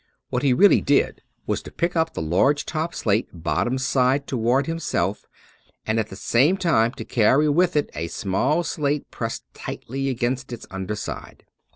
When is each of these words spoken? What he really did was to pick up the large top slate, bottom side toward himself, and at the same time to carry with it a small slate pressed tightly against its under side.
What 0.31 0.41
he 0.41 0.51
really 0.51 0.81
did 0.81 1.21
was 1.45 1.61
to 1.61 1.71
pick 1.71 1.95
up 1.95 2.15
the 2.15 2.23
large 2.23 2.65
top 2.65 2.95
slate, 2.95 3.27
bottom 3.31 3.77
side 3.77 4.25
toward 4.25 4.65
himself, 4.65 5.27
and 5.85 5.99
at 5.99 6.07
the 6.09 6.15
same 6.15 6.57
time 6.57 6.93
to 6.93 7.05
carry 7.05 7.47
with 7.47 7.75
it 7.75 7.91
a 7.93 8.07
small 8.07 8.63
slate 8.63 9.11
pressed 9.11 9.43
tightly 9.53 10.09
against 10.09 10.51
its 10.51 10.65
under 10.71 10.95
side. 10.95 11.45